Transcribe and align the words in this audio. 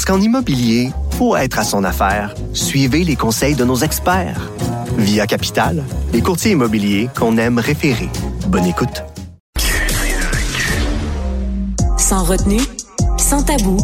Parce 0.00 0.16
qu'en 0.16 0.24
immobilier, 0.24 0.92
pour 1.18 1.36
être 1.36 1.58
à 1.58 1.62
son 1.62 1.84
affaire, 1.84 2.34
suivez 2.54 3.04
les 3.04 3.16
conseils 3.16 3.54
de 3.54 3.66
nos 3.66 3.76
experts. 3.76 4.50
Via 4.96 5.26
Capital, 5.26 5.84
les 6.14 6.22
courtiers 6.22 6.52
immobiliers 6.52 7.10
qu'on 7.14 7.36
aime 7.36 7.58
référer. 7.58 8.08
Bonne 8.46 8.64
écoute. 8.64 9.04
Sans 11.98 12.24
retenue, 12.24 12.62
sans 13.18 13.42
tabou, 13.42 13.76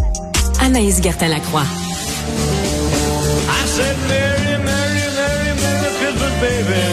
Anaïs 0.63 1.03
Gertin-Lacroix. 1.03 1.67
I 3.51 3.67
said, 3.67 3.97
Mary, 4.09 4.57
Mary, 4.65 5.05
Mary, 5.19 5.53
Mary 5.61 5.91
Christmas, 6.01 6.33
baby. 6.41 6.85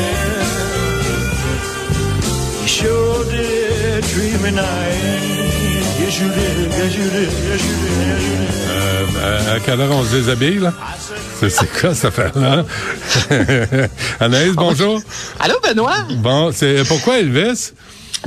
You 2.62 2.68
sure 2.68 3.24
did 3.32 4.04
treat 4.04 4.42
me 4.42 4.52
nice. 4.52 5.63
Euh, 9.16 9.56
à 9.56 9.60
quelle 9.62 9.80
heure 9.80 9.92
on 9.92 10.04
se 10.04 10.16
déshabille, 10.18 10.60
là? 10.60 10.74
C'est, 11.40 11.80
quoi 11.80 11.96
cette 11.96 12.06
affaire-là? 12.06 12.66
Anaïs, 14.20 14.52
bonjour. 14.54 15.00
Allô, 15.40 15.56
Benoît? 15.64 16.06
Bon, 16.18 16.52
c'est 16.54 16.84
pourquoi 16.90 17.20
Elvis? 17.20 17.72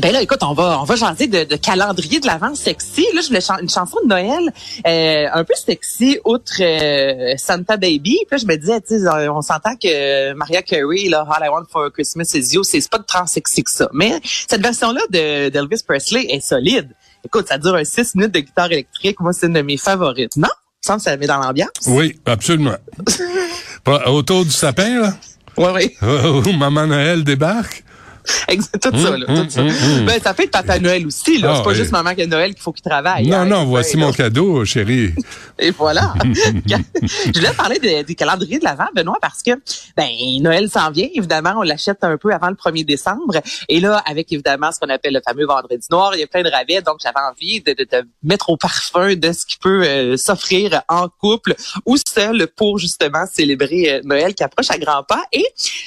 Ben 0.01 0.13
là, 0.13 0.21
écoute, 0.23 0.41
on 0.43 0.53
va 0.55 0.79
on 0.81 0.85
va 0.85 0.95
jaser 0.97 1.27
de, 1.27 1.45
de 1.45 1.57
calendrier 1.57 2.21
de 2.21 2.27
l'avant 2.27 2.55
sexy. 2.55 3.07
Là, 3.15 3.21
je 3.23 3.29
voulais 3.29 3.41
chan- 3.43 3.59
une 3.61 3.69
chanson 3.71 3.99
de 4.05 4.09
Noël 4.09 4.53
euh, 4.87 5.27
un 5.33 5.45
peu 5.45 5.55
sexy, 5.55 6.19
outre 6.25 6.53
euh, 6.61 7.35
Santa 7.39 7.77
Baby. 7.79 8.19
Puis 8.27 8.29
là, 8.33 8.37
je 8.39 8.47
me 8.47 8.57
disais, 8.57 8.81
tu 8.81 8.99
sais, 8.99 9.29
on 9.29 9.41
s'entend 9.43 9.75
que 9.77 10.33
Mariah 10.35 10.63
Carey, 10.63 11.09
là, 11.11 11.27
All 11.31 11.47
I 11.47 11.49
Want 11.51 11.65
for 11.71 11.91
Christmas 11.93 12.31
is 12.35 12.55
You, 12.55 12.63
c'est 12.65 12.87
pas 12.91 12.99
de 12.99 13.05
tant 13.05 13.27
sexy 13.27 13.63
que 13.65 13.71
ça. 13.71 13.89
Mais 13.93 14.13
cette 14.49 14.63
version-là 14.63 15.01
de 15.11 15.49
d'Elvis 15.51 15.83
Presley 15.87 16.27
est 16.31 16.41
solide. 16.41 16.89
Écoute, 17.27 17.49
ça 17.49 17.59
dure 17.59 17.75
un 17.75 17.83
6 17.83 18.15
minutes 18.15 18.33
de 18.33 18.39
guitare 18.39 18.71
électrique. 18.71 19.19
Moi, 19.19 19.33
c'est 19.33 19.49
une 19.49 19.55
de 19.55 19.63
mes 19.63 19.77
favorites. 19.77 20.37
Non? 20.37 20.47
Ça 20.81 20.95
me 20.95 21.01
semble 21.01 21.01
que 21.01 21.05
ça 21.11 21.17
met 21.17 21.27
dans 21.27 21.39
l'ambiance. 21.45 21.71
Oui, 21.89 22.21
absolument. 22.25 22.77
Autour 24.07 24.45
du 24.45 24.53
sapin, 24.53 25.01
là? 25.01 25.17
Oui, 25.57 25.71
oui. 25.75 25.97
Où 26.03 26.53
Maman 26.53 26.87
Noël 26.87 27.25
débarque? 27.25 27.83
Tout 28.83 28.99
ça, 28.99 29.17
là, 29.17 29.27
tout 29.27 29.47
ça. 29.51 29.61
hum, 29.61 29.69
hum. 29.69 30.05
Ben, 30.07 30.21
ça 30.23 30.35
fait 30.35 30.47
Papa 30.47 30.79
Noël 30.79 31.07
aussi, 31.07 31.39
là. 31.39 31.51
Ah, 31.51 31.55
c'est 31.57 31.63
pas 31.65 31.71
oui. 31.71 31.77
juste 31.77 31.93
Maman 31.93 32.15
que 32.15 32.25
Noël 32.25 32.55
qu'il 32.55 32.63
faut 32.63 32.73
qu'il 32.73 32.83
travaille. 32.83 33.27
Non, 33.27 33.39
hein. 33.39 33.47
non, 33.47 33.65
voici 33.65 33.97
mon 33.97 34.09
là. 34.09 34.13
cadeau, 34.13 34.65
chérie. 34.65 35.13
Et 35.59 35.71
voilà. 35.71 36.15
je 36.25 37.33
voulais 37.33 37.53
parler 37.57 37.79
de- 37.79 38.03
des 38.03 38.15
calendriers 38.15 38.59
de 38.59 38.65
l'Avent, 38.65 38.89
Benoît, 38.95 39.19
parce 39.21 39.43
que 39.43 39.53
ben 39.97 40.09
Noël 40.41 40.69
s'en 40.71 40.91
vient. 40.91 41.09
Évidemment, 41.15 41.55
on 41.59 41.63
l'achète 41.63 41.99
un 42.03 42.17
peu 42.17 42.33
avant 42.33 42.49
le 42.49 42.55
1er 42.55 42.85
décembre. 42.85 43.41
Et 43.69 43.81
là, 43.81 44.03
avec 44.07 44.33
évidemment 44.33 44.71
ce 44.73 44.81
qu'on 44.81 44.89
appelle 44.93 45.15
le 45.15 45.21
fameux 45.27 45.47
vendredi 45.47 45.87
noir, 45.91 46.15
il 46.15 46.21
y 46.21 46.23
a 46.23 46.27
plein 46.27 46.43
de 46.43 46.51
rabais. 46.51 46.83
Donc, 46.83 46.97
j'avais 47.03 47.21
envie 47.31 47.61
de, 47.61 47.73
de, 47.73 47.85
de 47.85 48.07
mettre 48.23 48.51
au 48.51 48.57
parfum 48.57 49.15
de 49.15 49.33
ce 49.33 49.47
qui 49.47 49.57
peut 49.59 49.83
euh, 49.85 50.17
s'offrir 50.17 50.83
en 50.89 51.09
couple 51.09 51.55
ou 51.87 51.97
seul 51.97 52.49
pour 52.57 52.79
justement 52.79 53.25
célébrer 53.31 53.95
euh, 53.95 54.01
Noël 54.05 54.35
qui 54.35 54.43
approche 54.43 54.71
à 54.71 54.79
grands 54.79 55.03
pas. 55.03 55.23
Et 55.33 55.45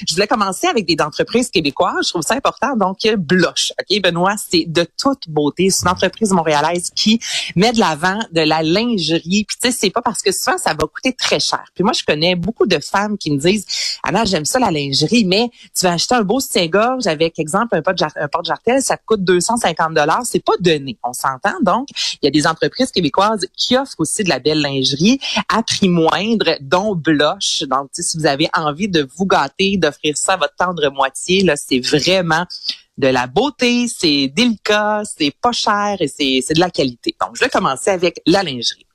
je 0.08 0.14
voulais 0.14 0.26
commencer 0.26 0.66
avec 0.66 0.86
des 0.86 0.96
entreprises 1.02 1.50
québécoises. 1.50 2.06
Je 2.06 2.08
trouve 2.10 2.22
ça 2.30 2.36
important. 2.36 2.76
Donc, 2.76 2.98
Bloche. 3.16 3.72
OK, 3.80 4.02
Benoît, 4.02 4.34
c'est 4.50 4.64
de 4.66 4.86
toute 4.98 5.28
beauté. 5.28 5.70
C'est 5.70 5.82
une 5.82 5.92
entreprise 5.92 6.30
montréalaise 6.30 6.90
qui 6.94 7.20
met 7.56 7.72
de 7.72 7.80
l'avant 7.80 8.18
de 8.32 8.40
la 8.40 8.62
lingerie. 8.62 9.44
Puis 9.46 9.56
tu 9.60 9.70
sais, 9.70 9.72
c'est 9.72 9.90
pas 9.90 10.02
parce 10.02 10.22
que 10.22 10.32
souvent 10.32 10.58
ça 10.58 10.70
va 10.70 10.86
coûter 10.86 11.12
très 11.12 11.40
cher. 11.40 11.64
Puis 11.74 11.84
moi, 11.84 11.92
je 11.92 12.04
connais 12.04 12.34
beaucoup 12.34 12.66
de 12.66 12.78
femmes 12.78 13.18
qui 13.18 13.30
me 13.30 13.38
disent, 13.38 13.66
Anna, 14.02 14.24
j'aime 14.24 14.44
ça 14.44 14.58
la 14.58 14.70
lingerie, 14.70 15.24
mais 15.24 15.50
tu 15.76 15.84
vas 15.84 15.92
acheter 15.92 16.14
un 16.14 16.22
beau 16.22 16.40
soutien-gorge 16.40 17.06
avec, 17.06 17.38
exemple, 17.38 17.76
un 17.76 17.82
porte 17.82 18.00
un 18.16 18.28
porte-jartel, 18.28 18.82
ça 18.82 18.96
te 18.96 19.04
coûte 19.04 19.22
250 19.24 19.94
dollars. 19.94 20.22
C'est 20.24 20.44
pas 20.44 20.52
donné, 20.60 20.98
on 21.02 21.12
s'entend. 21.12 21.54
Donc, 21.62 21.88
il 22.22 22.26
y 22.26 22.28
a 22.28 22.30
des 22.30 22.46
entreprises 22.46 22.90
québécoises 22.90 23.46
qui 23.56 23.76
offrent 23.76 23.98
aussi 23.98 24.24
de 24.24 24.28
la 24.28 24.38
belle 24.38 24.60
lingerie 24.60 25.20
à 25.48 25.62
prix 25.62 25.88
moindre, 25.88 26.56
dont 26.60 26.94
Bloche. 26.94 27.62
Donc, 27.68 27.90
si 27.92 28.16
vous 28.18 28.26
avez 28.26 28.48
envie 28.54 28.88
de 28.88 29.06
vous 29.16 29.26
gâter, 29.26 29.76
d'offrir 29.76 30.16
ça 30.16 30.34
à 30.34 30.36
votre 30.36 30.54
tendre 30.54 30.90
moitié, 30.90 31.42
là, 31.42 31.54
c'est 31.56 31.80
vraiment 32.22 32.44
de 32.98 33.08
la 33.08 33.26
beauté, 33.26 33.86
c'est 33.88 34.28
délicat, 34.28 35.02
c'est 35.18 35.32
pas 35.40 35.52
cher 35.52 35.96
et 36.00 36.08
c'est 36.08 36.40
c'est 36.46 36.54
de 36.54 36.60
la 36.60 36.70
qualité. 36.70 37.14
Donc, 37.20 37.30
je 37.34 37.40
vais 37.44 37.50
commencer 37.50 37.90
avec 37.90 38.20
la 38.26 38.42
lingerie. 38.42 38.86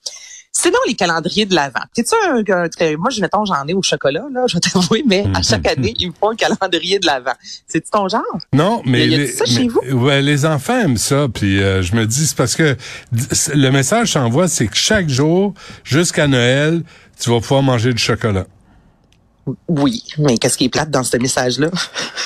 Sinon, 0.58 0.78
les 0.88 0.94
calendriers 0.94 1.46
de 1.46 1.54
l'Avent. 1.54 1.82
C'est-tu 1.94 2.16
un, 2.30 2.38
un 2.56 2.70
très- 2.70 2.96
moi, 2.96 3.10
je 3.10 3.20
mettons, 3.20 3.44
j'en 3.44 3.68
ai 3.68 3.74
au 3.74 3.82
chocolat, 3.82 4.24
là, 4.32 4.46
je 4.48 4.54
vais 4.54 4.62
t'avouer, 4.62 5.04
mais 5.06 5.26
à 5.34 5.42
chaque 5.50 5.68
année, 5.68 5.94
il 6.00 6.08
me 6.10 6.14
faut 6.18 6.30
un 6.30 6.36
calendrier 6.36 6.98
de 7.00 7.06
l'Avent. 7.06 7.34
C'est-tu 7.68 7.90
ton 7.92 8.08
genre? 8.08 8.22
Non, 8.54 8.82
mais, 8.86 9.06
y 9.06 9.16
a 9.16 9.18
les, 9.18 9.28
ça 9.28 9.44
chez 9.46 9.66
mais- 9.66 9.68
vous? 9.90 10.06
ouais, 10.06 10.22
les 10.22 10.46
enfants 10.46 10.80
aiment 10.80 10.96
ça. 10.98 11.28
Puis 11.34 11.62
euh, 11.62 11.82
je 11.82 11.94
me 11.96 12.06
dis, 12.06 12.26
c'est 12.28 12.38
parce 12.38 12.56
que 12.56 12.78
le 13.54 13.70
message 13.72 14.08
que 14.14 14.20
j'envoie, 14.20 14.48
c'est 14.48 14.68
que 14.68 14.78
chaque 14.78 15.10
jour, 15.10 15.54
jusqu'à 15.84 16.28
Noël, 16.28 16.84
tu 17.20 17.30
vas 17.32 17.42
pouvoir 17.42 17.62
manger 17.62 17.92
du 17.94 18.02
chocolat. 18.02 18.46
Oui, 19.68 20.04
mais 20.18 20.38
qu'est-ce 20.38 20.58
qui 20.58 20.66
est 20.66 20.70
plate 20.70 20.90
dans 20.90 21.04
ce 21.04 21.18
message-là? 21.18 21.70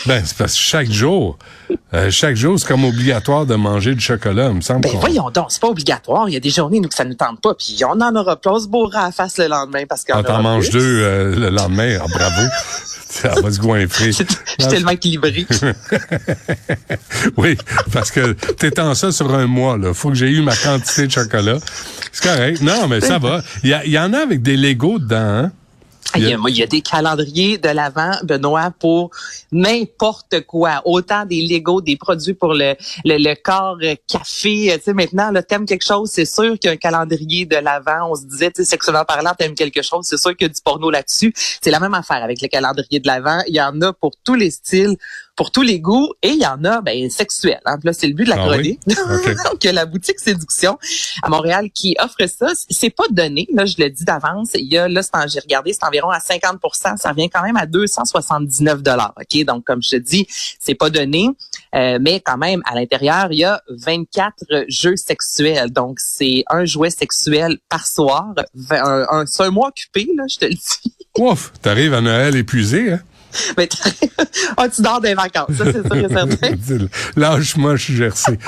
Ben, 0.06 0.24
c'est 0.25 0.38
parce 0.38 0.53
que 0.53 0.59
chaque 0.59 0.90
jour, 0.90 1.38
euh, 1.94 2.09
chaque 2.09 2.38
jour, 2.38 2.57
c'est 2.57 2.66
comme 2.66 2.85
obligatoire 2.85 3.46
de 3.46 3.56
manger 3.56 3.94
du 3.96 4.00
chocolat, 4.00 4.47
il 4.47 4.56
me 4.56 4.62
semble. 4.62 4.80
Ben 4.80 4.94
voyons 4.97 5.29
donc, 5.29 5.47
c'est 5.50 5.59
pas 5.59 5.68
obligatoire. 5.68 6.29
Il 6.29 6.34
y 6.34 6.38
a 6.38 6.40
des 6.40 6.50
journées, 6.50 6.79
nous, 6.79 6.88
que 6.88 6.96
ça 6.96 7.03
nous 7.03 7.16
tente 7.16 7.41
pas, 7.41 7.53
puis 7.53 7.78
on 7.85 8.00
en 8.00 8.16
aura 8.16 8.38
pas. 8.38 8.52
On 8.52 8.59
se 8.62 8.68
bourra 8.69 9.02
à 9.02 9.06
la 9.08 9.12
face 9.12 9.38
le 9.38 9.47
lendemain 9.47 9.84
parce 9.90 10.06
qu'on 10.06 10.24
Quand 10.24 10.41
t'en 10.41 10.59
plus. 10.59 10.69
deux 10.69 10.79
euh, 11.03 11.35
le 11.35 11.50
lendemain, 11.50 11.97
ah, 12.02 12.06
bravo. 12.09 12.41
Ça 13.09 13.34
va 13.41 13.52
se 13.52 13.59
goinfrer. 13.59 14.12
Je 14.12 14.24
suis 14.24 14.69
tellement 14.69 14.91
équilibré. 14.91 15.46
Oui, 17.38 17.58
parce 17.91 18.12
que 18.12 18.34
t'étends 18.34 18.94
ça 18.94 19.12
sur 19.12 19.34
un 19.34 19.47
mois, 19.47 19.78
là. 19.78 19.94
Faut 19.94 20.09
que 20.09 20.16
j'ai 20.16 20.29
eu 20.29 20.41
ma 20.41 20.56
quantité 20.56 21.08
de 21.08 21.12
chocolat. 21.12 21.58
C'est 22.12 22.24
correct. 22.24 22.62
Non, 22.62 22.88
mais 22.88 23.02
ça 23.02 23.18
va. 23.18 23.41
Il 23.63 23.81
y, 23.85 23.90
y 23.90 24.00
en 24.00 24.13
a 24.13 24.19
avec 24.19 24.41
des 24.41 24.56
Legos 24.56 25.00
dedans, 25.00 25.18
hein? 25.18 25.52
Il 26.16 26.28
y, 26.28 26.34
a, 26.34 26.38
il 26.47 26.58
y 26.58 26.64
a 26.64 26.68
des 26.68 26.81
calendriers 26.81 27.58
de 27.58 27.70
l'avant, 27.70 28.12
Benoît, 28.24 28.72
pour 28.80 29.12
n'importe 29.52 30.42
quoi. 30.42 30.81
Autant 30.86 31.25
des 31.25 31.42
Legos, 31.42 31.81
des 31.81 31.97
produits 31.97 32.34
pour 32.34 32.53
le, 32.53 32.74
le, 33.06 33.18
le 33.18 33.36
corps 33.36 33.78
euh, 33.84 33.96
café. 34.08 34.72
Euh, 34.72 34.78
Tu 34.78 34.86
sais, 34.86 34.94
maintenant, 34.94 35.30
là, 35.31 35.44
t'aimes 35.44 35.66
quelque 35.66 35.86
chose, 35.86 36.09
c'est 36.12 36.25
sûr 36.25 36.58
qu'il 36.58 36.68
y 36.68 36.70
a 36.70 36.72
un 36.72 36.78
calendrier 36.78 37.46
de 37.46 37.58
l'avant. 37.58 38.12
On 38.12 38.16
se 38.16 38.25
disait, 38.25 38.52
tu 38.52 38.64
sais, 38.64 38.70
sexuellement 38.70 39.06
parlant, 39.06 39.34
t'aimes 39.38 39.56
quelque 39.56 39.81
chose, 39.81 40.06
c'est 40.06 40.18
sûr 40.18 40.36
qu'il 40.36 40.47
y 40.47 40.50
a 40.50 40.53
du 40.53 40.62
porno 40.64 40.90
là-dessus. 40.90 41.34
C'est 41.62 41.72
la 41.72 41.80
même 41.80 41.94
affaire 41.94 42.24
avec 42.24 42.41
le 42.41 42.47
calendrier 42.47 43.00
de 43.00 43.08
l'avant. 43.08 43.41
Il 43.47 43.56
y 43.56 43.62
en 43.62 43.80
a 43.81 43.94
pour 43.94 44.12
tous 44.24 44.36
les 44.36 44.52
styles, 44.52 44.96
pour 45.40 45.52
tous 45.52 45.62
les 45.62 45.80
goûts, 45.80 46.12
et 46.22 46.32
il 46.32 46.42
y 46.42 46.46
en 46.46 46.62
a, 46.66 46.82
ben, 46.82 47.10
sexuels. 47.10 47.62
Hein. 47.66 47.78
Là, 47.86 47.94
c'est 47.94 48.08
le 48.08 48.14
but 48.14 48.26
de 48.26 48.30
la 48.32 48.36
Ah 48.44 48.50
oui? 48.58 48.78
chronique. 48.86 49.38
Donc, 49.50 49.64
la 49.64 49.86
boutique 49.86 50.20
Séduction 50.20 50.78
à 51.24 51.30
Montréal 51.30 51.70
qui 51.74 51.96
offre 51.98 52.18
ça. 52.28 52.48
C'est 52.70 52.90
pas 52.90 53.06
donné, 53.10 53.48
là, 53.54 53.66
je 53.66 53.76
le 53.78 53.90
dis 53.90 54.04
d'avance. 54.04 54.50
Il 54.56 54.66
y 54.70 54.78
a, 54.78 54.90
là, 54.90 55.00
j'ai 55.32 55.40
regardé, 55.40 55.72
c'est 55.72 55.86
environ 55.86 56.10
à 56.10 56.20
50% 56.20 56.98
Ça 56.98 57.10
revient 57.12 57.30
quand 57.30 57.42
même 57.42 57.56
à 57.56 57.66
279 57.66 58.84
dollars. 58.84 59.14
OK? 59.18 59.46
Donc, 59.46 59.64
comme 59.64 59.82
je 59.82 59.92
te 59.92 59.96
dis, 59.96 60.28
c'est 60.60 60.76
pas 60.76 60.90
donné. 60.90 61.30
Euh, 61.74 62.00
mais 62.02 62.20
quand 62.20 62.38
même, 62.38 62.62
à 62.66 62.76
l'intérieur, 62.76 63.30
il 63.32 63.38
y 63.40 63.46
a 63.46 63.62
24 63.70 64.34
jeux 64.68 64.98
sexuels. 64.98 65.70
Donc, 65.72 66.00
c'est 66.02 66.44
un 66.50 66.66
jouet 66.66 66.90
sexuel 66.90 67.60
par 67.70 67.88
soir. 67.88 68.34
Un, 68.72 69.06
un- 69.09 69.26
c'est 69.26 69.44
un 69.44 69.52
mois 69.52 69.70
occupé, 69.70 70.09
là, 70.18 70.24
je 70.30 70.35
te 70.35 70.46
le 70.46 70.52
dis. 70.56 70.94
Ouf, 71.18 71.53
t'arrives 71.62 71.94
à 71.94 72.02
Noël 72.02 72.35
épuisé, 72.35 72.92
hein? 72.92 73.00
Mais 73.58 73.70
ah, 74.58 74.70
tu 74.70 74.81
dors 74.81 75.02
des 75.02 75.14
vacances, 75.14 75.55
ça, 75.58 75.66
c'est 75.66 75.85
sûr 75.85 75.96
et 75.96 76.09
certain. 76.09 76.87
Lâche-moi, 77.16 77.76
je 77.76 77.84
suis 77.84 77.96
gercé. 77.96 78.40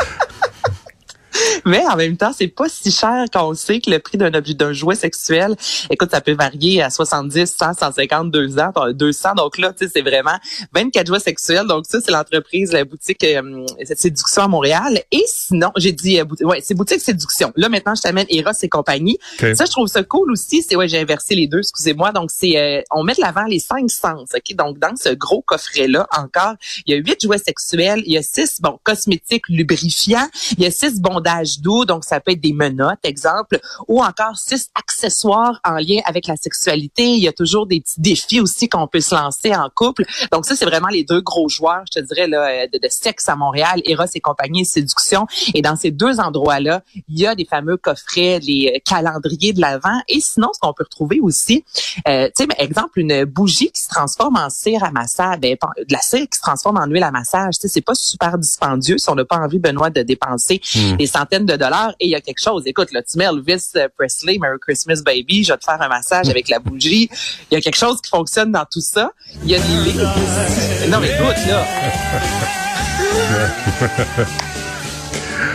Mais 1.66 1.84
en 1.88 1.96
même 1.96 2.18
temps, 2.18 2.32
c'est 2.36 2.48
pas 2.48 2.70
si 2.70 2.92
cher 2.92 3.26
qu'on 3.34 3.54
sait 3.54 3.80
que 3.80 3.90
le 3.90 4.00
prix 4.00 4.18
d'un 4.18 4.34
objet 4.34 4.54
d'un 4.54 4.74
jouet 4.74 4.96
sexuel, 4.96 5.56
écoute, 5.90 6.12
ça 6.12 6.22
peut 6.22 6.34
varier 6.34 6.82
à 6.82 6.90
70, 6.90 7.46
100, 7.46 7.74
150, 7.74 8.32
200, 8.32 8.72
200. 8.94 9.34
Donc 9.36 9.58
là, 9.58 9.74
tu 9.74 9.86
sais, 9.86 9.92
c'est 9.96 10.02
vraiment 10.02 10.38
24 10.74 11.08
jouets 11.08 11.20
sexuels. 11.20 11.68
Donc 11.68 11.86
ça, 11.88 12.00
c'est 12.02 12.12
l'entreprise, 12.12 12.72
la 12.72 12.86
boutique 12.86 13.24
euh, 13.24 13.66
cette 13.84 14.00
séduction 14.00 14.44
à 14.44 14.48
Montréal. 14.48 15.02
Et 15.12 15.24
sinon, 15.28 15.72
j'ai 15.78 15.92
dit, 15.92 16.20
euh, 16.20 16.26
ouais, 16.42 16.60
c'est 16.62 16.74
boutique 16.74 17.02
séduction. 17.02 17.52
Là, 17.56 17.70
maintenant, 17.70 17.96
je 17.96 18.02
t'amène 18.02 18.26
Eros 18.30 18.52
et 18.62 18.70
compagnie. 18.70 19.18
Ça, 19.40 19.66
je 19.66 19.72
trouve 19.72 19.88
ça 19.88 20.04
cool 20.04 20.32
aussi. 20.32 20.64
C'est 20.68 20.76
ouais, 20.76 20.88
j'ai 20.88 21.00
inversé 21.00 21.36
les 21.36 21.48
deux, 21.48 21.60
excusez-moi. 21.60 22.12
Donc 22.12 22.30
c'est, 22.32 22.58
euh, 22.58 22.82
on 22.92 23.04
met 23.04 23.14
de 23.14 23.22
l'avant 23.22 23.46
les 23.46 23.60
cinq 23.60 23.90
sens. 23.90 24.30
Ok, 24.34 24.56
donc 24.56 24.80
dans 24.80 24.96
ce 24.96 25.10
gros 25.10 25.42
coffret 25.42 25.88
là, 25.88 26.08
encore, 26.18 26.56
il 26.86 26.94
y 26.94 26.98
a 26.98 26.98
huit 26.98 27.22
jouets 27.22 27.38
sexuels, 27.38 28.02
il 28.06 28.14
y 28.14 28.18
a 28.18 28.22
six 28.22 28.62
bon 28.62 28.80
cosmétiques 28.84 29.48
lubrifiants, 29.50 30.28
il 30.58 30.64
y 30.64 30.66
a 30.66 30.72
six 30.72 31.00
bondages 31.00 31.51
doux, 31.60 31.86
donc 31.86 32.06
ça 32.06 32.20
peut 32.20 32.32
être 32.32 32.42
des 32.42 32.54
menottes, 32.54 33.04
exemple, 33.04 33.60
ou 33.88 34.02
encore 34.04 34.38
six 34.38 34.70
accessoires 34.76 35.60
en 35.66 35.76
lien 35.76 36.00
avec 36.06 36.28
la 36.28 36.36
sexualité. 36.36 37.04
Il 37.04 37.20
y 37.20 37.28
a 37.28 37.34
toujours 37.34 37.68
des 37.68 37.82
petits 37.82 38.00
défis 38.00 38.40
aussi 38.40 38.70
qu'on 38.70 38.88
peut 38.88 39.02
se 39.02 39.16
lancer 39.16 39.56
en 39.56 39.70
couple. 39.74 40.06
Donc 40.32 40.46
ça, 40.46 40.56
c'est 40.56 40.66
vraiment 40.66 40.88
les 40.88 41.04
deux 41.04 41.22
gros 41.22 41.50
joueurs, 41.50 41.84
je 41.94 42.00
te 42.00 42.06
dirais, 42.06 42.28
là, 42.28 42.68
de, 42.68 42.78
de 42.78 42.88
sexe 42.90 43.28
à 43.30 43.36
Montréal, 43.36 43.82
Eros 43.86 44.06
et 44.14 44.20
compagnie, 44.20 44.66
séduction. 44.66 45.28
Et 45.54 45.62
dans 45.62 45.76
ces 45.76 45.92
deux 45.92 46.20
endroits-là, 46.20 46.84
il 47.08 47.20
y 47.20 47.28
a 47.28 47.36
des 47.36 47.46
fameux 47.46 47.78
coffrets, 47.78 48.40
les 48.40 48.74
euh, 48.76 48.80
calendriers 48.86 49.54
de 49.54 49.62
l'Avent. 49.62 50.02
Et 50.08 50.20
sinon, 50.20 50.50
ce 50.54 50.60
qu'on 50.60 50.74
peut 50.74 50.84
retrouver 50.84 51.20
aussi, 51.22 51.64
euh, 52.08 52.30
tu 52.36 52.44
sais, 52.44 52.50
exemple, 52.58 53.00
une 53.00 53.26
bougie 53.26 53.72
qui 53.72 53.82
se 53.82 53.90
transforme 53.90 54.38
en 54.38 54.50
cire 54.50 54.84
à 54.84 54.92
massage, 54.92 55.40
ben, 55.40 55.58
de 55.78 55.94
la 55.94 56.02
cire 56.02 56.28
qui 56.30 56.38
se 56.38 56.42
transforme 56.42 56.78
en 56.78 56.86
huile 56.86 57.04
à 57.04 57.12
massage, 57.12 57.56
tu 57.56 57.62
sais, 57.62 57.68
c'est 57.68 57.82
pas 57.82 57.96
super 57.96 58.38
dispendieux 58.38 58.98
si 58.98 59.10
on 59.10 59.16
n'a 59.16 59.26
pas 59.26 59.38
envie, 59.38 59.60
Benoît, 59.60 59.90
de 59.90 60.02
dépenser 60.02 60.62
Hmm. 60.76 60.96
des 60.98 61.08
centaines 61.08 61.41
de 61.46 61.56
dollars. 61.56 61.94
Et 62.00 62.08
il 62.08 62.12
y 62.12 62.16
a 62.16 62.22
quelque 62.22 62.42
chose, 62.42 62.64
écoute, 62.66 62.92
là, 62.92 63.02
tu 63.02 63.18
mets 63.18 63.26
Elvis 63.26 63.70
euh, 63.76 63.88
Presley, 63.98 64.38
Merry 64.40 64.58
Christmas 64.60 65.02
Baby, 65.06 65.44
je 65.44 65.54
vais 65.54 65.58
te 65.58 65.66
faire 65.66 65.82
un 65.82 65.88
massage 65.88 66.30
avec 66.30 66.50
la 66.50 66.60
bougie. 66.60 67.10
Il 67.50 67.56
y 67.56 67.58
a 67.58 67.62
quelque 67.62 67.78
chose 67.78 68.02
qui 68.02 68.10
fonctionne 68.10 68.52
dans 68.52 68.66
tout 68.72 68.82
ça. 68.82 69.12
Il 69.44 69.50
y 69.52 69.56
a 69.56 69.60
des. 69.60 70.90
Non, 70.90 71.00
mais 71.00 71.12
écoute, 71.12 71.36
là, 71.48 71.66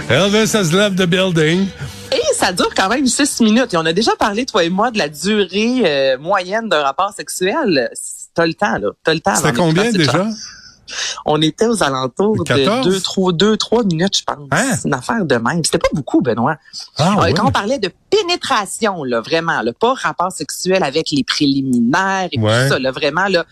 Elvis 0.11 0.55
has 0.55 0.73
left 0.73 0.97
the 0.97 1.07
building. 1.07 1.67
Et 2.13 2.35
ça 2.35 2.53
dure 2.53 2.73
quand 2.75 2.89
même 2.89 3.07
six 3.07 3.41
minutes. 3.41 3.75
Et 3.75 3.77
on 3.77 3.85
a 3.85 3.93
déjà 3.93 4.15
parlé, 4.17 4.47
toi 4.47 4.63
et 4.63 4.69
moi, 4.69 4.91
de 4.91 4.99
la 4.99 5.09
durée 5.09 5.83
euh, 5.85 6.19
moyenne 6.19 6.69
d'un 6.69 6.83
rapport 6.83 7.13
sexuel. 7.13 7.91
T'as 8.35 8.47
le 8.47 8.55
temps, 8.55 8.79
là. 8.79 8.91
T'as 9.03 9.15
le 9.15 9.21
temps. 9.21 9.35
C'était 9.35 9.53
combien 9.53 9.91
déjà? 9.91 10.27
On 11.25 11.41
était 11.43 11.67
aux 11.67 11.83
alentours 11.83 12.45
14? 12.45 12.87
de 12.87 12.91
deux, 12.91 13.01
trois, 13.01 13.33
deux, 13.33 13.57
trois 13.57 13.85
minutes, 13.85 14.19
je 14.19 14.25
pense. 14.25 14.47
Hein? 14.51 14.77
C'est 14.77 14.89
une 14.89 14.95
affaire 14.95 15.25
de 15.25 15.35
même. 15.37 15.65
C'était 15.65 15.79
pas 15.79 15.89
beaucoup, 15.93 16.21
Benoît. 16.21 16.57
Ah, 16.99 17.17
Euh. 17.21 17.33
Quand 17.35 17.47
on 17.49 17.51
parlait 17.53 17.79
de 17.79 17.91
pénétration, 18.11 19.05
là, 19.05 19.21
vraiment, 19.21 19.61
là, 19.63 19.73
pas 19.73 19.95
rapport 19.95 20.33
sexuel 20.33 20.83
avec 20.83 21.11
les 21.11 21.25
préliminaires 21.25 22.29
et 22.33 22.39
Ouais. 22.39 22.65
tout 22.65 22.75
ça, 22.75 22.79
là, 22.79 22.91
vraiment, 22.93 23.27
là, 23.29 23.45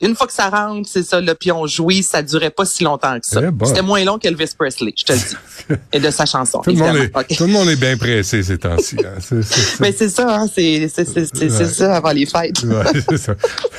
une 0.00 0.14
fois 0.14 0.26
que 0.26 0.32
ça 0.32 0.48
rentre, 0.50 0.88
c'est 0.88 1.02
ça, 1.02 1.20
là, 1.20 1.34
puis 1.34 1.50
on 1.52 1.66
jouit, 1.66 2.02
ça 2.02 2.22
durait 2.22 2.50
pas 2.50 2.64
si 2.64 2.84
longtemps 2.84 3.18
que 3.18 3.26
ça. 3.26 3.40
Eh. 3.42 3.66
C'était 3.66 3.82
moins 3.82 4.04
long 4.04 4.18
qu'Elvis 4.18 4.52
Presley, 4.58 4.92
je 4.96 5.04
te 5.04 5.12
le 5.12 5.18
dis. 5.18 5.74
et 5.92 6.00
de 6.00 6.10
sa 6.10 6.26
chanson, 6.26 6.60
Tout 6.60 6.70
le, 6.70 6.76
monde 6.76 6.96
est, 6.96 7.36
tout 7.36 7.44
le 7.46 7.52
monde 7.52 7.68
est 7.68 7.76
bien 7.76 7.96
pressé 7.96 8.42
ces 8.42 8.58
temps-ci. 8.58 8.96
hein. 9.04 9.38
Mais 9.80 9.92
c'est 9.92 10.08
ça, 10.08 10.36
hein, 10.40 10.46
c'est 10.52 10.88
c'est 10.92 11.04
c'est 11.04 11.24
c'est 11.34 11.48
c'est 11.50 11.64
Ouais. 11.64 11.64
ça 11.70 11.96
avant 11.96 12.12
les 12.12 12.26
fêtes. 12.26 12.62
Ouais, 12.62 13.00
c'est 13.08 13.16
ça. 13.16 13.34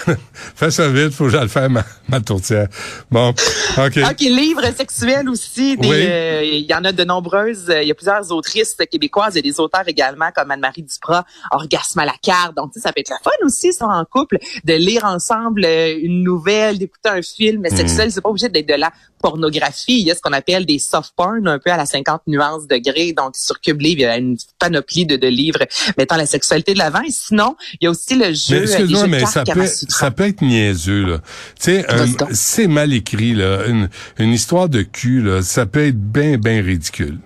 Fais 0.56 0.72
ça 0.72 0.90
vite, 0.90 1.12
faut 1.14 1.25
que 1.25 1.30
j'aille 1.31 1.50
faire 1.50 1.69
ma, 1.69 1.84
ma 2.08 2.19
tourtière. 2.22 2.68
Bon, 3.12 3.30
OK. 3.30 4.00
OK, 4.10 4.19
livres 4.22 4.64
sexuels 4.75 5.30
aussi. 5.30 5.75
Oui. 5.80 5.88
euh, 5.92 6.42
Il 6.44 6.66
y 6.66 6.74
en 6.74 6.84
a 6.84 6.92
de 6.92 7.04
nombreuses. 7.04 7.69
euh, 7.69 7.81
Il 7.84 7.88
y 7.88 7.92
a 7.92 7.96
plusieurs 7.96 8.31
autrices 8.31 8.75
québécoises. 8.92 9.38
A 9.38 9.42
des 9.42 9.60
auteurs 9.60 9.88
également 9.88 10.30
comme 10.36 10.50
Anne-Marie 10.52 10.84
Duprat, 10.84 11.25
Orgasme 11.52 12.00
à 12.00 12.06
la 12.06 12.16
carte. 12.22 12.56
Donc, 12.56 12.72
ça 12.75 12.92
peut 12.92 13.02
être 13.02 13.10
la 13.10 13.19
fun 13.24 13.31
aussi, 13.46 13.74
ça, 13.74 13.86
en 13.88 14.04
couple, 14.06 14.38
de 14.64 14.74
lire 14.74 15.04
ensemble 15.06 15.64
euh, 15.66 15.98
une 16.07 16.24
nouvelle, 16.24 16.77
d'écouter 16.80 17.09
un 17.09 17.21
film 17.21 17.62
Hmm. 17.69 17.75
sexuel. 17.75 18.12
C'est 18.12 18.21
pas 18.21 18.30
obligé 18.30 18.50
d'être 18.50 18.68
de 18.68 18.74
la 18.74 18.92
pornographie. 19.21 20.00
Il 20.01 20.07
y 20.07 20.12
a 20.12 20.15
ce 20.15 20.21
qu'on 20.21 20.33
appelle 20.33 20.65
des 20.65 20.80
soft 20.80 21.13
porn, 21.15 21.48
un 21.48 21.59
peu 21.59 21.71
à 21.71 21.77
la 21.77 21.86
50 21.86 22.21
nuances 22.27 22.68
degrés. 22.68 23.13
Donc, 23.13 23.36
sur 23.36 23.59
Cube 23.62 23.81
Livre, 23.81 24.00
il 24.00 24.04
y 24.04 24.06
a 24.06 24.18
une 24.18 24.38
panoplie 24.59 25.06
de, 25.06 25.15
de 25.15 25.27
livres 25.27 25.59
mettant 25.98 26.18
la 26.18 26.25
sexualité 26.25 26.74
de 26.74 26.80
l'avant. 26.80 27.01
Et 27.01 27.12
sinon, 27.12 27.56
il 27.74 27.86
y 27.86 27.88
a 27.88 27.92
aussi 27.92 28.15
le 28.15 28.33
jeu, 28.33 28.36
Mais 28.50 28.56
euh, 28.57 28.62
les 28.62 28.71
excuse-moi, 28.71 29.07
mais 29.07 29.25
ça 29.25 29.44
peut, 29.44 29.54
Kamasutra. 29.54 30.00
ça 30.00 30.12
peut 30.12 30.24
être 30.27 30.42
niaiseux, 30.42 31.06
là. 31.06 31.18
Tu 31.59 31.71
sais, 31.71 31.86
donc. 32.18 32.30
c'est 32.31 32.68
mal 32.68 32.94
écrit, 32.94 33.33
là. 33.33 33.65
Une, 33.68 33.89
une 34.19 34.31
histoire 34.33 34.69
de 34.69 34.81
cul, 34.83 35.21
là, 35.21 35.42
ça 35.42 35.65
peut 35.65 35.86
être 35.88 36.00
bien, 36.00 36.38
bien 36.38 36.62
ridicule. 36.62 37.19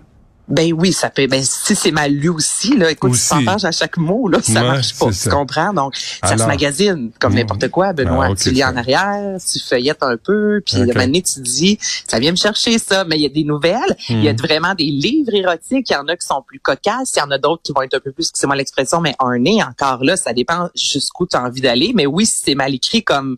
Ben 0.52 0.74
oui, 0.74 0.92
ça 0.94 1.10
peut. 1.10 1.26
Ben 1.28 1.42
si 1.44 1.76
c'est 1.76 1.92
mal 1.92 2.12
lu 2.12 2.30
aussi, 2.30 2.76
là, 2.78 2.92
écoute, 2.92 3.12
Aussi. 3.12 3.24
tu 3.24 3.30
t'engages 3.46 3.66
à 3.66 3.72
chaque 3.72 3.98
mot, 3.98 4.28
là, 4.28 4.40
ça 4.42 4.62
Ouais, 4.62 4.68
marche 4.68 4.94
pas. 4.98 5.08
Tu 5.08 5.14
ça. 5.14 5.30
comprends? 5.32 5.74
Donc, 5.74 5.96
ça 5.96 6.38
se 6.38 6.44
magazine 6.44 7.12
comme 7.20 7.34
Mm. 7.34 7.36
n'importe 7.38 7.68
quoi, 7.70 7.94
Benoît. 7.94 8.26
Ah, 8.28 8.32
ok, 8.32 8.38
tu 8.38 8.52
lis 8.52 8.64
en 8.64 8.76
arrière, 8.76 9.38
tu 9.40 9.60
feuillettes 9.60 10.04
un 10.04 10.18
peu, 10.18 10.62
puis 10.66 10.76
Ok. 10.76 10.80
à 10.82 10.84
un 10.84 10.88
moment 10.94 11.06
donné, 11.06 11.22
tu 11.22 11.40
dis, 11.40 11.78
ça 12.08 12.20
vient 12.20 12.32
me 12.32 12.36
chercher 12.38 12.78
ça. 12.78 13.06
Mais 13.06 13.16
il 13.18 13.22
y 13.22 13.26
a 13.26 13.30
des 13.30 13.44
nouvelles, 13.46 13.96
il 14.10 14.24
y 14.24 14.28
a 14.30 14.34
Mm. 14.34 14.38
vraiment 14.38 14.76
des 14.76 14.84
livres 14.92 15.34
érotiques. 15.34 15.90
Il 15.90 15.94
y 15.94 15.96
en 15.96 16.08
a 16.08 16.16
qui 16.18 16.26
sont 16.28 16.42
plus 16.46 16.60
cocasses, 16.60 17.14
il 17.16 17.20
y 17.20 17.22
en 17.22 17.32
a 17.32 17.38
d'autres 17.38 17.62
qui 17.64 17.72
vont 17.74 17.82
être 17.84 17.94
un 17.96 18.00
peu 18.00 18.12
plus, 18.12 18.30
c'est 18.34 18.46
moi 18.48 18.56
l'expression, 18.56 19.00
mais 19.00 19.16
un 19.20 19.40
nez 19.40 19.64
encore 19.64 20.04
là, 20.04 20.18
ça 20.18 20.34
dépend 20.34 20.70
jusqu'où 20.76 21.26
tu 21.28 21.38
as 21.38 21.44
envie 21.44 21.62
d'aller. 21.62 21.94
Mais 21.96 22.06
oui, 22.06 22.26
si 22.26 22.42
c'est 22.44 22.56
mal 22.56 22.74
écrit 22.76 23.04
comme 23.04 23.38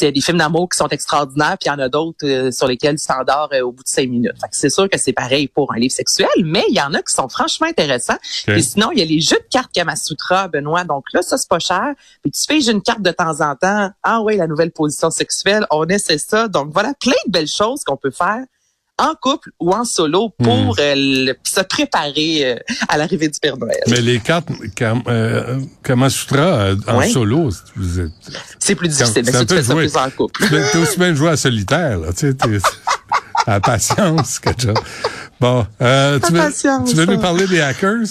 il 0.00 0.04
y 0.04 0.08
a 0.08 0.12
des 0.12 0.20
films 0.20 0.38
d'amour 0.38 0.68
qui 0.68 0.76
sont 0.76 0.88
extraordinaires, 0.88 1.56
puis 1.58 1.68
il 1.68 1.72
y 1.72 1.74
en 1.74 1.78
a 1.78 1.88
d'autres 1.88 2.24
euh, 2.24 2.50
sur 2.50 2.66
lesquels 2.66 2.98
tu 2.98 3.06
t'endors 3.06 3.48
euh, 3.52 3.62
au 3.62 3.72
bout 3.72 3.82
de 3.82 3.88
cinq 3.88 4.08
minutes. 4.08 4.32
Fait 4.40 4.48
que 4.48 4.56
c'est 4.56 4.70
sûr 4.70 4.88
que 4.88 4.98
c'est 4.98 5.12
pareil 5.12 5.48
pour 5.48 5.72
un 5.72 5.78
livre 5.78 5.92
sexuel, 5.92 6.28
mais 6.44 6.64
il 6.68 6.74
y 6.74 6.80
en 6.80 6.94
a 6.94 7.02
qui 7.02 7.12
sont 7.12 7.28
franchement 7.28 7.66
intéressants. 7.66 8.18
Et 8.46 8.62
sinon, 8.62 8.90
il 8.92 8.98
y 8.98 9.02
a 9.02 9.04
les 9.04 9.20
jeux 9.20 9.38
de 9.38 9.48
cartes 9.50 9.72
Kamasutra, 9.72 10.48
Benoît. 10.48 10.84
Donc 10.84 11.04
là, 11.12 11.22
ça, 11.22 11.36
c'est 11.36 11.48
pas 11.48 11.58
cher. 11.58 11.94
Puis 12.22 12.30
tu 12.30 12.42
fais 12.46 12.70
une 12.70 12.82
carte 12.82 13.02
de 13.02 13.10
temps 13.10 13.40
en 13.40 13.54
temps. 13.56 13.90
Ah 14.02 14.20
oui, 14.22 14.36
la 14.36 14.46
nouvelle 14.46 14.70
position 14.70 15.10
sexuelle, 15.10 15.66
on 15.70 15.84
essaie 15.86 16.18
ça. 16.18 16.48
Donc 16.48 16.72
voilà, 16.72 16.94
plein 17.00 17.12
de 17.26 17.32
belles 17.32 17.48
choses 17.48 17.84
qu'on 17.84 17.96
peut 17.96 18.10
faire 18.10 18.44
en 18.98 19.14
couple 19.14 19.50
ou 19.60 19.72
en 19.72 19.84
solo 19.84 20.30
pour 20.42 20.76
euh, 20.80 20.94
le- 20.96 21.34
se 21.44 21.60
préparer 21.60 22.44
euh, 22.44 22.56
à 22.88 22.98
l'arrivée 22.98 23.28
du 23.28 23.38
Père 23.38 23.56
Noël. 23.56 23.78
Mais 23.86 24.00
les 24.00 24.18
cartes 24.18 24.48
Kam, 24.74 25.02
euh, 25.08 25.60
Kamasutra 25.82 26.40
euh, 26.40 26.76
en 26.88 26.98
Ouais. 26.98 27.08
solo, 27.08 27.50
c'est- 27.50 27.62
vous 27.76 28.00
êtes- 28.00 28.10
C'est 28.58 28.74
plus 28.74 28.88
difficile, 28.88 29.12
C'est 29.14 29.22
mais 29.22 29.36
un 29.36 29.44
peu 29.44 29.62
joué. 29.62 29.86
plus 29.86 29.96
en 29.96 30.10
couple. 30.10 30.42
tu 30.42 30.48
peux 30.72 30.78
aussi 30.78 30.98
bien 30.98 31.14
jouer 31.14 31.30
à 31.30 31.36
solitaire, 31.36 31.98
là. 31.98 32.08
Tu 32.12 32.28
sais, 32.28 32.34
t'es- 32.34 32.58
à 33.46 33.60
patience, 33.60 34.38
quelque 34.40 34.62
chose. 34.62 34.74
Bon, 35.40 35.66
euh, 35.80 36.18
tu 36.18 36.32
veux, 36.32 36.38
patience, 36.38 36.90
tu 36.90 36.96
veux 36.96 37.06
nous 37.06 37.18
parler 37.20 37.46
des 37.46 37.60
hackers? 37.60 38.04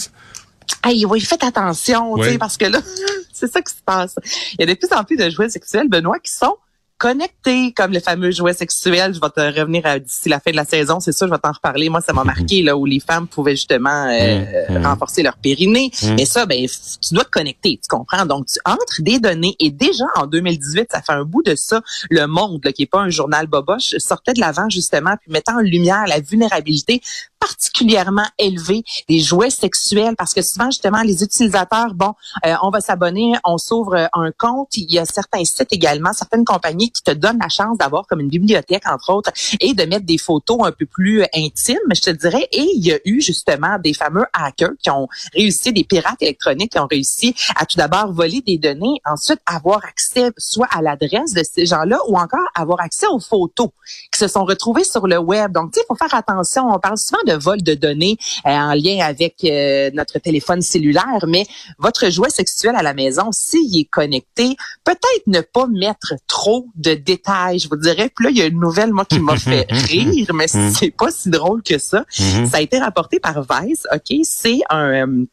Hey, 0.84 1.06
oui, 1.06 1.20
faites 1.22 1.44
attention, 1.44 2.14
Oui. 2.14 2.38
parce 2.38 2.58
que 2.58 2.66
là, 2.66 2.80
c'est 3.34 3.52
ça 3.52 3.62
qui 3.62 3.74
se 3.74 3.82
passe. 3.86 4.16
Il 4.54 4.62
y 4.62 4.64
a 4.64 4.74
de 4.74 4.80
plus 4.80 4.92
en 4.98 5.04
plus 5.04 5.18
de 5.18 5.30
jouets 5.30 5.50
sexuels, 5.50 5.90
Benoît, 5.90 6.20
qui 6.20 6.32
sont 6.32 6.56
connectés 6.98 7.74
comme 7.74 7.92
le 7.92 8.00
fameux 8.00 8.32
jouet 8.32 8.54
sexuel. 8.54 9.14
Je 9.14 9.20
vais 9.22 9.30
te 9.30 9.60
revenir 9.60 9.86
à- 9.86 10.00
d'ici 10.00 10.30
la 10.30 10.40
fin 10.40 10.52
de 10.52 10.56
la 10.56 10.66
saison, 10.66 11.00
c'est 11.00 11.12
ça, 11.12 11.26
je 11.28 11.32
vais 11.32 11.38
t'en 11.38 11.52
reparler. 11.52 11.90
Moi, 11.90 12.02
ça 12.02 12.14
m'a 12.14 12.24
marqué 12.24 12.62
là 12.64 12.76
où 12.76 12.86
les 12.86 13.00
femmes 13.00 13.28
pouvaient 13.28 13.56
justement 13.56 14.08
euh, 14.10 14.44
Mhm. 14.70 14.86
renforcer 14.86 15.24
leur 15.24 15.38
périnée. 15.38 15.92
Mhm. 16.04 16.16
Mais 16.16 16.26
ça, 16.26 16.46
ben, 16.46 16.66
tu 16.66 17.14
dois 17.14 17.24
te 17.24 17.30
connecter, 17.30 17.80
tu 17.82 17.88
comprends? 17.88 18.26
Donc, 18.26 18.48
tu 18.48 18.60
entres 18.66 19.02
des 19.02 19.20
données 19.20 19.56
et 19.60 19.70
déjà 19.72 20.06
en 20.16 20.26
2018, 20.28 20.88
ça 20.92 21.02
fait 21.02 21.14
un 21.14 21.24
bout 21.24 21.44
de 21.44 21.56
ça. 21.56 21.82
Le 22.10 22.26
Monde, 22.26 22.62
là, 22.64 22.72
qui 22.72 22.84
est 22.84 22.92
pas 22.92 23.00
un 23.00 23.10
journal 23.10 23.48
boboche, 23.48 23.96
sortait 24.00 24.34
de 24.34 24.40
l'avant 24.40 24.70
justement, 24.70 25.16
puis 25.22 25.32
mettant 25.32 25.58
en 25.58 25.62
lumière 25.62 26.06
la 26.08 26.20
vulnérabilité 26.20 27.02
particulièrement 27.40 28.26
élevée 28.38 28.84
des 29.10 29.20
jouets 29.20 29.50
sexuels 29.50 30.16
parce 30.18 30.34
que 30.34 30.42
souvent 30.42 30.70
justement 30.72 31.02
les 31.02 31.24
utilisateurs 31.24 31.94
bon 31.94 32.14
euh, 32.46 32.56
on 32.64 32.70
va 32.70 32.82
s'abonner 32.82 33.34
on 33.46 33.58
s'ouvre 33.58 34.10
un 34.14 34.32
compte. 34.38 34.76
Il 34.76 34.92
y 34.92 35.00
a 35.00 35.06
certains 35.06 35.44
sites 35.44 35.72
également 35.72 36.14
certaines 36.14 36.46
compagnies 36.46 36.92
qui 36.92 37.04
te 37.04 37.12
donnent 37.12 37.40
la 37.42 37.50
chance 37.50 37.78
d'avoir 37.78 38.08
comme 38.08 38.20
une 38.20 38.30
bibliothèque 38.30 38.88
entre 38.88 39.14
autres 39.14 39.32
et 39.60 39.74
de 39.74 39.84
mettre 39.84 40.06
des 40.06 40.18
photos 40.18 40.60
un 40.64 40.72
peu 40.72 40.86
plus 40.86 41.24
intimes 41.34 41.78
je 41.94 42.02
te 42.02 42.10
dirais. 42.10 42.48
Et 42.52 42.68
il 42.76 42.86
y 42.86 42.92
a 42.92 43.00
eu 43.06 43.22
justement 43.22 43.78
des 43.80 43.94
fameux 43.94 44.26
hackers 44.34 44.74
qui 44.82 44.90
ont 44.90 45.08
réussi 45.34 45.74
des 45.74 45.84
pirates 45.84 46.22
électroniques 46.22 46.74
qui 46.74 46.80
ont 46.80 46.88
réussi 46.88 47.36
à 47.56 47.66
tout 47.66 47.78
d'abord 47.78 48.12
voler 48.12 48.42
des 48.42 48.58
données 48.58 49.02
ensuite 49.06 49.40
avoir 49.46 49.84
accès 49.86 50.32
soit 50.38 50.68
à 50.72 50.82
l'adresse 50.82 51.34
de 51.34 51.44
ces 51.44 51.66
gens-là 51.66 52.00
ou 52.08 52.18
encore 52.18 52.48
avoir 52.56 52.82
accès 52.82 53.08
aux 53.08 53.20
photos 53.20 53.70
qui 54.12 54.20
se 54.20 54.28
sont 54.28 54.46
retrouvées 54.46 54.84
sur 54.84 55.08
le 55.08 55.18
web. 55.18 55.52
Donc 55.52 55.72
tu 55.72 55.80
sais 55.80 55.86
faut 55.88 55.96
faire 55.96 56.14
attention. 56.14 56.70
On 56.70 56.80
parle 56.80 56.98
souvent 56.98 57.24
de 57.28 57.34
vol 57.34 57.62
de 57.62 57.74
données 57.74 58.18
euh, 58.46 58.50
en 58.50 58.74
lien 58.74 59.00
avec 59.02 59.44
euh, 59.44 59.92
notre 59.94 60.20
téléphone 60.20 60.62
cellulaire, 60.62 61.26
mais 61.28 61.46
votre 61.78 62.10
jouet 62.10 62.30
sexuel 62.30 62.76
à 62.76 62.84
la 62.84 62.94
maison, 62.94 63.30
s'il 63.32 63.80
est 63.80 63.86
connecté, 63.86 64.56
peut-être 64.84 65.28
ne 65.28 65.42
pas 65.42 65.68
mettre 65.68 66.14
trop 66.28 66.68
de 66.76 66.94
détails, 66.94 67.60
je 67.60 67.70
vous 67.70 67.78
dirais. 67.78 68.10
Puis 68.16 68.26
là, 68.26 68.32
il 68.32 68.38
y 68.38 68.42
a 68.42 68.46
une 68.46 68.60
nouvelle, 68.60 68.94
moi, 68.94 69.06
qui 69.06 69.20
m'a 69.20 69.36
fait 69.38 69.68
rire, 69.70 70.34
mais 70.34 70.48
c'est 70.48 70.92
pas 70.92 71.12
si 71.12 71.30
drôle 71.30 71.62
que 71.62 71.78
ça. 71.78 72.06
Ça 72.10 72.58
a 72.58 72.62
été 72.62 72.80
rapporté 72.80 73.20
par 73.20 73.42
Vice, 73.42 73.86
OK? 73.94 74.18
C'est 74.24 74.60
un... 74.70 75.26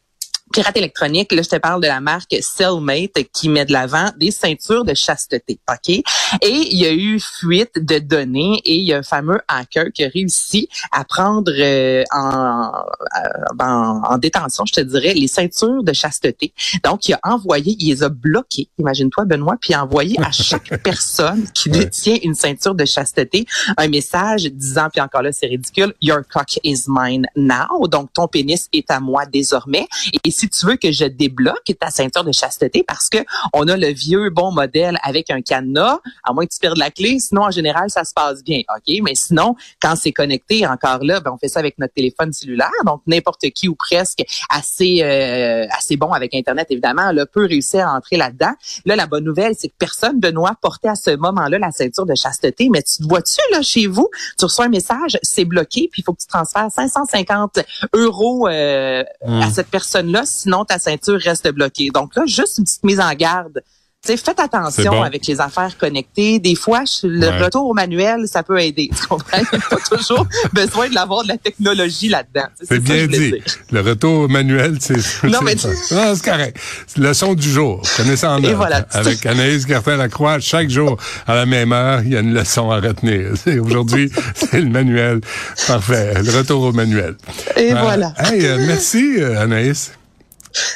pirate 0.55 0.77
électronique, 0.77 1.31
là, 1.33 1.41
je 1.41 1.49
te 1.49 1.55
parle 1.57 1.81
de 1.81 1.87
la 1.87 1.99
marque 1.99 2.35
Cellmate 2.41 3.23
qui 3.33 3.49
met 3.49 3.65
de 3.65 3.73
l'avant 3.73 4.09
des 4.17 4.31
ceintures 4.31 4.85
de 4.85 4.93
chasteté, 4.93 5.59
OK? 5.69 5.89
Et 5.89 6.03
il 6.43 6.77
y 6.79 6.85
a 6.85 6.93
eu 6.93 7.19
fuite 7.19 7.73
de 7.75 7.99
données 7.99 8.61
et 8.65 8.75
il 8.75 8.83
y 8.83 8.93
a 8.93 8.97
un 8.99 9.03
fameux 9.03 9.39
hacker 9.47 9.91
qui 9.93 10.03
a 10.03 10.07
réussi 10.07 10.69
à 10.91 11.03
prendre 11.03 11.51
euh, 11.55 12.03
en, 12.13 12.71
euh, 12.71 13.63
en, 13.63 14.01
en 14.09 14.17
détention, 14.17 14.65
je 14.65 14.73
te 14.73 14.81
dirais, 14.81 15.13
les 15.13 15.27
ceintures 15.27 15.83
de 15.83 15.93
chasteté. 15.93 16.53
Donc, 16.83 17.07
il 17.07 17.13
a 17.13 17.19
envoyé, 17.23 17.75
il 17.79 17.89
les 17.89 18.03
a 18.03 18.09
bloquées, 18.09 18.69
imagine-toi, 18.79 19.25
Benoît, 19.25 19.55
puis 19.59 19.71
il 19.71 19.75
a 19.75 19.83
envoyé 19.83 20.17
à 20.21 20.31
chaque 20.31 20.81
personne 20.83 21.45
qui 21.53 21.69
Ouais. 21.69 21.79
détient 21.79 22.17
une 22.23 22.35
ceinture 22.35 22.75
de 22.75 22.85
chasteté 22.85 23.45
un 23.77 23.87
message 23.87 24.43
disant, 24.45 24.87
puis 24.91 25.01
encore 25.01 25.21
là, 25.23 25.31
c'est 25.33 25.47
ridicule, 25.47 25.93
Your 26.01 26.21
cock 26.31 26.59
is 26.63 26.83
mine 26.87 27.25
now. 27.35 27.87
Donc, 27.87 28.13
ton 28.13 28.27
pénis 28.27 28.69
est 28.71 28.89
à 28.91 28.99
moi 28.99 29.25
désormais. 29.25 29.87
Et 30.23 30.31
si 30.31 30.44
tu 30.49 30.65
veux 30.65 30.75
que 30.75 30.91
je 30.91 31.05
débloque 31.05 31.63
ta 31.79 31.89
ceinture 31.89 32.23
de 32.23 32.31
chasteté, 32.31 32.83
parce 32.87 33.09
que 33.09 33.17
on 33.53 33.67
a 33.67 33.77
le 33.77 33.87
vieux 33.87 34.29
bon 34.29 34.51
modèle 34.51 34.97
avec 35.03 35.29
un 35.29 35.41
cadenas, 35.41 35.99
à 36.23 36.33
moins 36.33 36.45
que 36.45 36.53
tu 36.53 36.59
perdes 36.59 36.77
la 36.77 36.91
clé, 36.91 37.19
sinon 37.19 37.43
en 37.43 37.51
général 37.51 37.89
ça 37.89 38.03
se 38.03 38.13
passe 38.13 38.43
bien, 38.43 38.61
ok? 38.75 38.95
Mais 39.03 39.15
sinon, 39.15 39.55
quand 39.81 39.95
c'est 39.95 40.11
connecté, 40.11 40.65
encore 40.67 41.03
là, 41.03 41.19
ben, 41.19 41.31
on 41.33 41.37
fait 41.37 41.47
ça 41.47 41.59
avec 41.59 41.77
notre 41.77 41.93
téléphone 41.93 42.31
cellulaire, 42.33 42.69
donc 42.85 43.01
n'importe 43.07 43.49
qui 43.51 43.67
ou 43.67 43.75
presque 43.75 44.23
assez 44.49 45.01
euh, 45.01 45.65
assez 45.77 45.97
bon 45.97 46.11
avec 46.11 46.33
Internet 46.33 46.67
évidemment, 46.69 47.11
là, 47.11 47.25
peut 47.25 47.45
réussir 47.45 47.87
à 47.87 47.95
entrer 47.95 48.17
là-dedans. 48.17 48.53
Là, 48.85 48.95
la 48.95 49.07
bonne 49.07 49.23
nouvelle, 49.23 49.53
c'est 49.57 49.69
que 49.69 49.75
personne, 49.77 50.19
Benoît, 50.19 50.55
portait 50.61 50.89
à 50.89 50.95
ce 50.95 51.15
moment-là 51.15 51.59
la 51.59 51.71
ceinture 51.71 52.05
de 52.05 52.15
chasteté, 52.15 52.69
mais 52.69 52.81
tu 52.81 53.03
te 53.03 53.07
vois-tu 53.07 53.39
là 53.51 53.61
chez 53.61 53.87
vous, 53.87 54.09
tu 54.37 54.45
reçois 54.45 54.65
un 54.65 54.69
message, 54.69 55.17
c'est 55.21 55.45
bloqué, 55.45 55.89
puis 55.91 56.01
il 56.01 56.03
faut 56.03 56.13
que 56.13 56.21
tu 56.21 56.27
transfères 56.27 56.69
550 56.71 57.59
euros 57.93 58.47
euh, 58.47 59.03
Hmm. 59.25 59.41
à 59.41 59.49
cette 59.49 59.67
personne-là, 59.67 60.23
sinon 60.35 60.65
ta 60.65 60.79
ceinture 60.79 61.19
reste 61.19 61.47
bloquée. 61.51 61.89
Donc 61.93 62.15
là, 62.15 62.23
juste 62.25 62.57
une 62.59 62.63
petite 62.65 62.83
mise 62.83 62.99
en 62.99 63.13
garde. 63.13 63.61
T'sais, 64.03 64.17
faites 64.17 64.39
attention 64.39 64.91
bon. 64.91 65.01
avec 65.01 65.25
les 65.25 65.41
affaires 65.41 65.75
connectées. 65.79 66.37
Des 66.37 66.53
fois, 66.53 66.83
le 67.01 67.21
Ouais. 67.27 67.43
retour 67.43 67.65
au 67.65 67.73
manuel, 67.73 68.27
ça 68.27 68.43
peut 68.43 68.61
aider. 68.61 68.87
Tu 68.95 69.07
comprends? 69.07 69.39
Il 69.51 69.57
n'y 69.57 69.63
a 69.63 69.67
pas 69.67 69.77
toujours 69.97 70.27
besoin 70.53 70.87
de 70.89 70.93
l'avoir 70.93 71.23
de 71.23 71.29
la 71.29 71.37
technologie 71.39 72.09
là-dedans. 72.09 72.45
C'est 72.59 72.67
ça 72.75 72.77
bien 72.79 73.07
dit. 73.07 73.33
Le 73.71 73.81
retour 73.81 74.29
manuel, 74.29 74.77
c'est... 74.79 74.93
Non, 75.23 75.39
mais- 75.41 75.57
ça. 75.57 75.69
Non, 75.95 76.13
c'est 76.13 76.23
correct. 76.23 76.57
Leçon 76.97 77.33
du 77.33 77.49
jour. 77.49 77.81
Connaissez 77.97 78.27
en 78.27 78.37
Et 78.37 78.41
note. 78.43 78.53
voilà. 78.57 78.85
Avec 78.91 79.25
Anaïs 79.25 79.65
Gertin-Lacroix, 79.67 80.39
chaque 80.39 80.69
jour, 80.69 80.97
à 81.25 81.33
la 81.33 81.47
même 81.47 81.73
heure, 81.73 82.01
il 82.03 82.11
y 82.13 82.15
a 82.15 82.19
une 82.19 82.35
leçon 82.35 82.69
à 82.69 82.79
retenir. 82.79 83.31
Aujourd'hui, 83.63 84.11
c'est 84.35 84.61
le 84.61 84.69
manuel. 84.69 85.21
Parfait. 85.65 86.13
Le 86.21 86.29
retour 86.37 86.61
au 86.61 86.71
manuel. 86.73 87.15
Et 87.57 87.73
Euh, 87.73 87.81
voilà. 87.81 88.13
Hey, 88.19 88.45
euh, 88.45 88.63
merci, 88.67 89.15
euh, 89.17 89.41
Anaïs. 89.41 89.93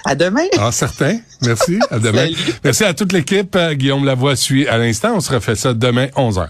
À 0.05 0.15
demain. 0.15 0.45
Ah, 0.57 0.71
certain. 0.71 1.19
Merci. 1.45 1.79
À 1.89 1.99
demain. 1.99 2.27
Merci 2.63 2.83
à 2.83 2.93
toute 2.93 3.13
l'équipe. 3.13 3.55
Euh, 3.55 3.73
Guillaume 3.73 4.05
Lavoie 4.05 4.35
suit 4.35 4.67
à 4.67 4.77
l'instant. 4.77 5.13
On 5.15 5.19
se 5.19 5.31
refait 5.31 5.55
ça 5.55 5.73
demain, 5.73 6.07
11h. 6.15 6.49